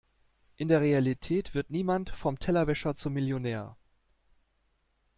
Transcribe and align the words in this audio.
In 0.57 0.67
der 0.67 0.81
Realität 0.81 1.53
wird 1.53 1.69
niemand 1.69 2.09
vom 2.09 2.39
Tellerwäscher 2.39 2.95
zum 2.95 3.13
Millionär. 3.13 3.77